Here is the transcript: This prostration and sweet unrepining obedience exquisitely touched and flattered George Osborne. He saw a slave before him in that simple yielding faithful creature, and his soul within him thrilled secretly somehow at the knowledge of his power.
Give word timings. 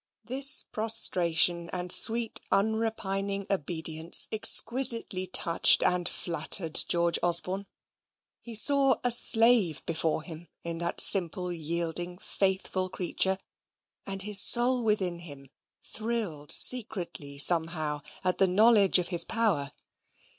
This 0.25 0.63
prostration 0.63 1.69
and 1.69 1.91
sweet 1.91 2.41
unrepining 2.51 3.45
obedience 3.51 4.27
exquisitely 4.31 5.27
touched 5.27 5.83
and 5.83 6.09
flattered 6.09 6.83
George 6.87 7.19
Osborne. 7.21 7.67
He 8.41 8.55
saw 8.55 8.95
a 9.03 9.11
slave 9.11 9.85
before 9.85 10.23
him 10.23 10.47
in 10.63 10.79
that 10.79 10.99
simple 11.01 11.53
yielding 11.53 12.17
faithful 12.17 12.89
creature, 12.89 13.37
and 14.03 14.23
his 14.23 14.41
soul 14.41 14.83
within 14.83 15.19
him 15.19 15.51
thrilled 15.83 16.51
secretly 16.51 17.37
somehow 17.37 18.01
at 18.23 18.39
the 18.39 18.47
knowledge 18.47 18.97
of 18.97 19.09
his 19.09 19.23
power. 19.23 19.71